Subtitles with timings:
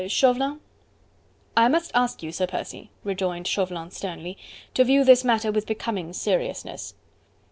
[0.07, 0.59] Chauvelin?"
[1.55, 4.35] "I must ask you, Sir Percy," rejoined Chauvelin sternly,
[4.73, 6.95] "to view this matter with becoming seriousness."